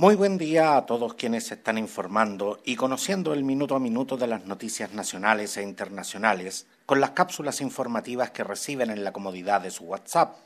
[0.00, 4.16] Muy buen día a todos quienes se están informando y conociendo el minuto a minuto
[4.16, 9.60] de las noticias nacionales e internacionales con las cápsulas informativas que reciben en la comodidad
[9.60, 10.38] de su WhatsApp,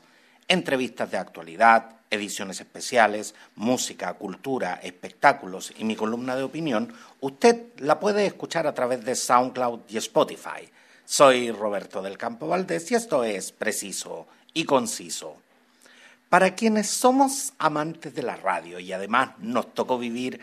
[0.49, 7.97] entrevistas de actualidad, ediciones especiales, música, cultura, espectáculos y mi columna de opinión, usted la
[7.97, 10.69] puede escuchar a través de SoundCloud y Spotify.
[11.05, 15.44] Soy Roberto del Campo Valdés y esto es preciso y conciso.
[16.35, 20.41] Para quienes somos amantes de la radio y además nos tocó vivir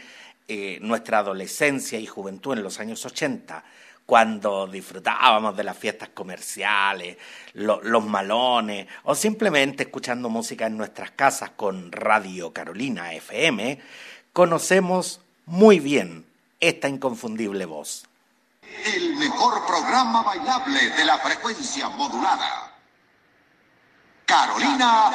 [0.48, 3.62] eh, nuestra adolescencia y juventud en los años 80,
[4.06, 7.18] cuando disfrutábamos de las fiestas comerciales,
[7.52, 13.78] los malones o simplemente escuchando música en nuestras casas con Radio Carolina FM,
[14.32, 16.24] conocemos muy bien
[16.58, 18.06] esta inconfundible voz.
[18.94, 22.71] El mejor programa bailable de la frecuencia modulada.
[24.26, 25.10] Carolina.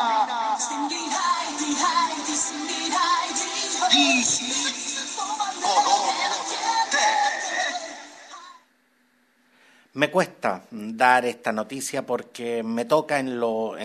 [9.94, 13.75] Me cuesta dar esta noticia porque me toca en lo,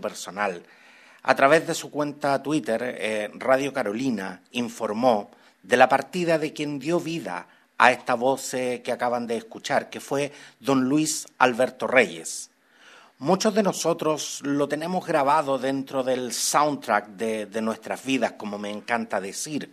[0.00, 0.62] personal.
[1.24, 5.30] A través de su cuenta Twitter, eh, Radio Carolina informó
[5.64, 9.90] de la partida de quien dio vida a esta voz eh, que acaban de escuchar,
[9.90, 12.50] que fue don Luis Alberto Reyes.
[13.18, 19.22] Muchos de nosotros lo tenemos grabado dentro del soundtrack de, nuestras vidas, como me encanta
[19.22, 19.72] decir.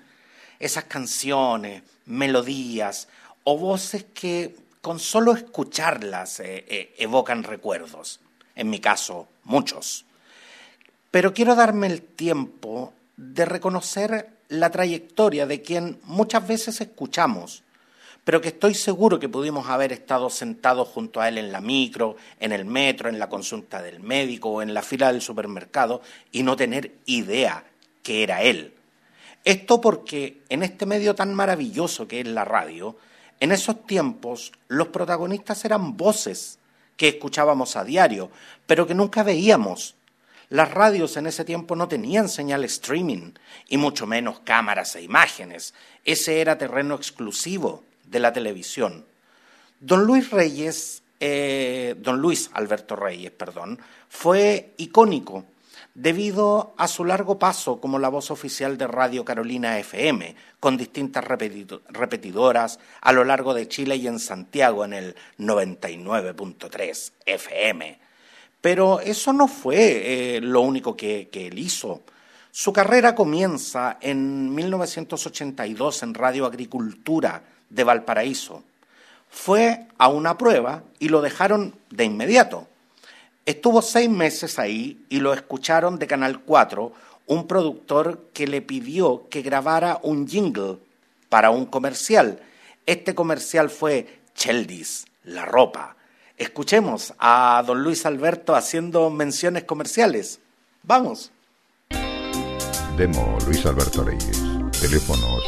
[0.59, 3.09] Esas canciones, melodías
[3.43, 8.21] o voces que con solo escucharlas eh, eh, evocan recuerdos.
[8.55, 10.05] En mi caso, muchos.
[11.11, 17.61] Pero quiero darme el tiempo de reconocer la trayectoria de quien muchas veces escuchamos
[18.23, 22.15] pero que estoy seguro que pudimos haber estado sentados junto a él en la micro,
[22.39, 26.43] en el metro, en la consulta del médico o en la fila del supermercado y
[26.43, 27.65] no tener idea
[28.01, 28.73] que era él.
[29.43, 32.95] Esto porque en este medio tan maravilloso que es la radio,
[33.41, 36.59] en esos tiempos los protagonistas eran voces
[36.95, 38.31] que escuchábamos a diario,
[38.65, 39.95] pero que nunca veíamos.
[40.49, 43.31] Las radios en ese tiempo no tenían señal streaming
[43.67, 45.73] y mucho menos cámaras e imágenes.
[46.05, 49.05] Ese era terreno exclusivo de la televisión.
[49.81, 55.43] Don Luis Reyes, eh, don Luis Alberto Reyes, perdón, fue icónico
[55.93, 61.23] debido a su largo paso como la voz oficial de Radio Carolina FM, con distintas
[61.25, 67.99] repetidoras a lo largo de Chile y en Santiago en el 99.3 FM.
[68.61, 72.01] Pero eso no fue eh, lo único que, que él hizo.
[72.49, 78.63] Su carrera comienza en 1982 en Radio Agricultura, de Valparaíso.
[79.29, 82.67] Fue a una prueba y lo dejaron de inmediato.
[83.45, 86.93] Estuvo seis meses ahí y lo escucharon de Canal 4
[87.25, 90.77] un productor que le pidió que grabara un jingle
[91.29, 92.39] para un comercial.
[92.85, 95.95] Este comercial fue Cheldis, la ropa.
[96.37, 100.39] Escuchemos a don Luis Alberto haciendo menciones comerciales.
[100.83, 101.31] Vamos.
[102.97, 104.52] Demo Luis Alberto Reyes.
[104.83, 105.39] Teléfono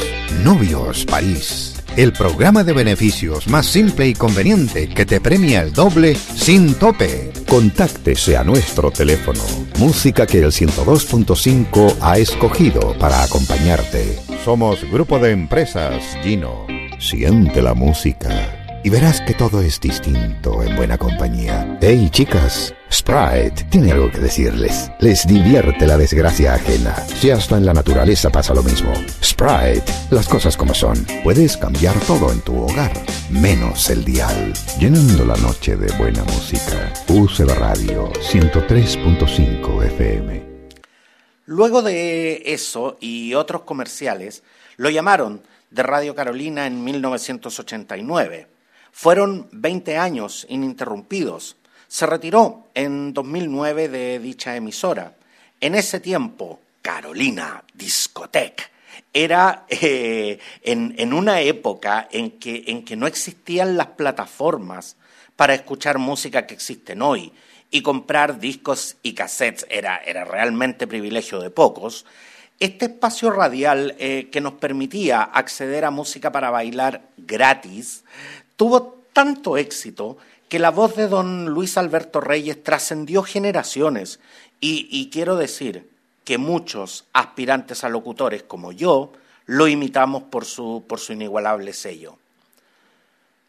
[0.45, 1.68] Novios París
[1.99, 7.33] el programa de beneficios más simple y conveniente que te premia el doble sin tope.
[7.49, 9.41] Contáctese a nuestro teléfono.
[9.81, 14.17] Música que el 102.5 ha escogido para acompañarte.
[14.45, 16.69] Somos Grupo de Empresas Gino.
[17.01, 21.79] Siente la música y verás que todo es distinto en buena compañía.
[21.81, 24.91] Hey chicas, Sprite tiene algo que decirles.
[25.01, 26.95] Les divierte la desgracia ajena.
[27.21, 28.93] Si hasta en la naturaleza pasa lo mismo.
[29.23, 30.97] Sprite, las cosas como son.
[31.23, 32.93] Puedes cambiar todo en tu hogar,
[33.31, 34.53] menos el dial.
[34.79, 36.93] Llenando la noche de buena música.
[37.09, 40.49] Use la radio 103.5 FM.
[41.47, 44.43] Luego de eso y otros comerciales,
[44.77, 48.59] lo llamaron de Radio Carolina en 1989
[48.99, 51.57] fueron 20 años ininterrumpidos.
[51.89, 55.15] Se retiró en 2009 de dicha emisora.
[55.59, 58.71] En ese tiempo, Carolina Discotec
[59.13, 64.97] era eh, en, una época en que, en que no existían las plataformas
[65.35, 67.33] para escuchar música que existen hoy
[67.71, 72.05] y comprar discos y cassettes era, era realmente privilegio de pocos.
[72.61, 78.05] Este espacio radial eh, que nos permitía acceder a música para bailar gratis
[78.57, 80.17] tuvo tanto éxito
[80.49, 84.21] que la voz de don Luis Alberto Reyes trascendió generaciones
[84.61, 85.91] y, quiero decir
[86.23, 89.11] que muchos aspirantes a locutores como yo
[89.45, 92.17] lo imitamos por su, por su inigualable sello.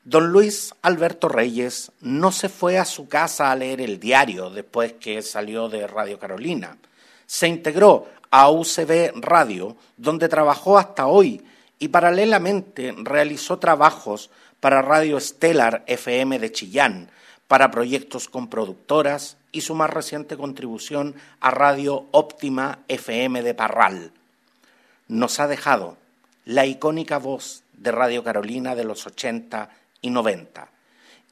[0.06, 4.94] Don Luis Alberto Reyes no se fue a su casa a leer el diario después
[4.94, 6.80] que salió de Radio Carolina.
[7.28, 11.44] Se integró a UCB Radio, donde trabajó hasta hoy
[11.78, 17.10] y paralelamente realizó trabajos para Radio Stellar FM de Chillán,
[17.48, 24.12] para proyectos con productoras y su más reciente contribución a Radio Óptima FM de Parral.
[25.08, 25.98] Nos ha dejado
[26.46, 29.70] la icónica voz de Radio Carolina de los 80
[30.02, 30.70] y 90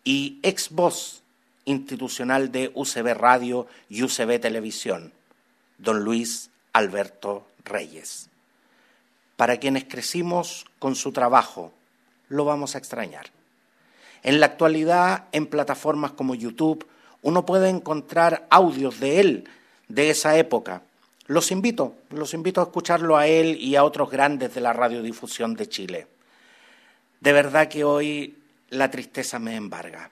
[0.03, 1.21] y ex voz
[1.65, 5.11] institucional de UCB Radio y UCB Televisión,
[5.77, 8.29] don Luis Alberto Reyes.
[9.35, 11.73] Para quienes crecimos con su trabajo,
[12.29, 13.27] lo vamos a extrañar.
[14.23, 16.87] En la actualidad, en plataformas como YouTube,
[17.21, 19.49] uno puede encontrar audios de él,
[19.87, 20.81] de esa época.
[21.27, 25.55] Los invito, los invito a escucharlo a él y a otros grandes de la radiodifusión
[25.55, 26.07] de Chile.
[27.19, 28.37] De verdad que hoy
[28.69, 30.11] la tristeza me embarga,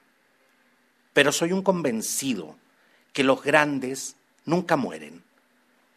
[1.13, 2.55] pero soy un convencido
[3.13, 4.15] que los grandes
[4.45, 5.23] nunca mueren,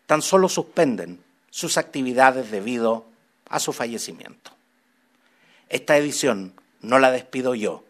[0.06, 3.06] tan solo suspenden sus actividades debido
[3.48, 4.57] a su fallecimiento.
[5.68, 7.84] Esta edición no la despido yo,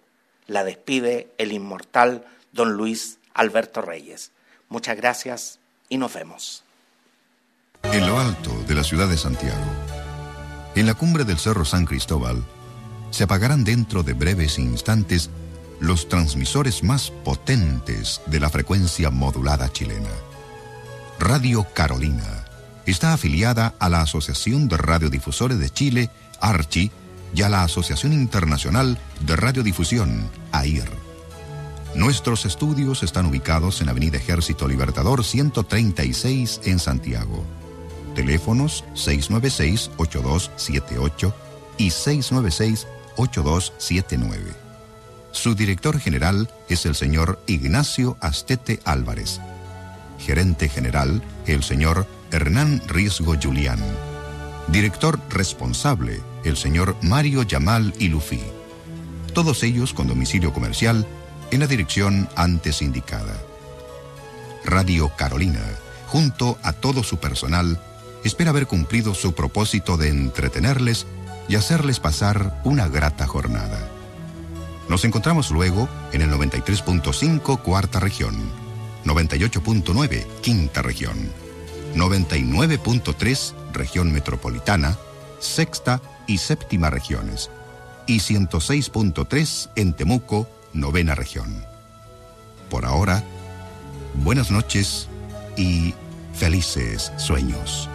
[0.46, 4.32] la despide el inmortal don Luis Alberto Reyes.
[4.68, 5.58] Muchas gracias
[5.88, 6.64] y nos vemos.
[7.84, 9.64] En lo alto de la ciudad de Santiago,
[10.74, 12.42] en la cumbre del Cerro San Cristóbal,
[13.10, 15.30] se apagarán dentro de breves instantes
[15.80, 20.10] los transmisores más potentes de la frecuencia modulada chilena.
[21.20, 22.44] Radio Carolina
[22.86, 26.10] está afiliada a la Asociación de Radiodifusores de Chile,
[26.40, 26.90] ARCHI,
[27.34, 30.90] y a la Asociación Internacional de Radiodifusión, AIR.
[31.94, 37.42] Nuestros estudios están ubicados en Avenida Ejército Libertador 136 en Santiago.
[38.14, 41.32] Teléfonos 696-8278
[41.78, 44.36] y 696-8279.
[45.32, 49.40] Su director general es el señor Ignacio Astete Álvarez.
[50.18, 53.78] Gerente general, el señor Hernán Riesgo Julián.
[54.68, 58.40] Director responsable, el señor Mario Yamal Ilufi.
[59.34, 61.06] Todos ellos con domicilio comercial
[61.50, 63.34] en la dirección antes indicada.
[64.64, 65.62] Radio Carolina,
[66.06, 67.80] junto a todo su personal,
[68.24, 71.06] espera haber cumplido su propósito de entretenerles
[71.48, 73.88] y hacerles pasar una grata jornada.
[74.88, 78.34] Nos encontramos luego en el 93.5 Cuarta Región,
[79.04, 81.16] 98.9 Quinta Región,
[81.94, 84.96] 99.3 Región Metropolitana,
[85.40, 87.50] Sexta y Séptima Regiones,
[88.06, 91.64] y 106.3 en Temuco, Novena Región.
[92.70, 93.24] Por ahora,
[94.14, 95.08] buenas noches
[95.56, 95.94] y
[96.34, 97.88] felices sueños.